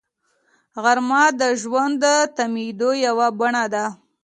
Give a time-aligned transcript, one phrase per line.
[0.83, 2.05] غرمه د ژوند د
[2.37, 3.85] تمېدو یوه بڼه ده